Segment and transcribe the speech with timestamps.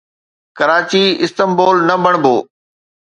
[0.57, 2.35] Karachi Istanbul نه بڻيو